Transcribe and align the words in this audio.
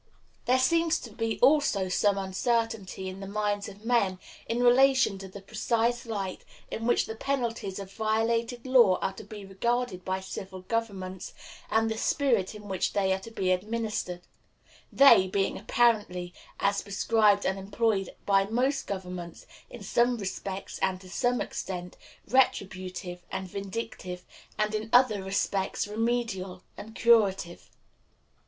There 0.45 0.57
seems 0.57 0.97
to 1.01 1.11
be 1.11 1.39
also 1.41 1.87
some 1.87 2.17
uncertainty 2.17 3.07
in 3.07 3.19
the 3.19 3.27
minds 3.27 3.69
of 3.69 3.85
men 3.85 4.17
in 4.49 4.63
relation 4.63 5.19
to 5.19 5.27
the 5.27 5.41
precise 5.43 6.07
light 6.07 6.43
in 6.71 6.87
which 6.87 7.05
the 7.05 7.13
penalties 7.13 7.77
of 7.77 7.93
violated 7.93 8.65
law 8.65 8.97
are 9.03 9.13
to 9.13 9.23
be 9.23 9.45
regarded 9.45 10.03
by 10.03 10.19
civil 10.19 10.61
governments, 10.61 11.35
and 11.69 11.87
the 11.87 11.99
spirit 11.99 12.55
in 12.55 12.67
which 12.67 12.93
they 12.93 13.13
are 13.13 13.19
to 13.19 13.29
be 13.29 13.51
administered 13.51 14.21
they 14.91 15.27
being 15.27 15.55
apparently, 15.59 16.33
as 16.59 16.81
prescribed 16.81 17.45
and 17.45 17.59
employed 17.59 18.09
by 18.25 18.45
most 18.45 18.87
governments, 18.87 19.45
in 19.69 19.83
some 19.83 20.17
respects, 20.17 20.79
and 20.79 20.99
to 21.01 21.11
some 21.11 21.39
extent, 21.39 21.95
retributive 22.27 23.21
and 23.31 23.47
vindictive, 23.47 24.25
and 24.57 24.73
in 24.73 24.89
other 24.91 25.21
respects 25.21 25.87
remedial 25.87 26.63
and 26.75 26.95
curative. 26.95 27.69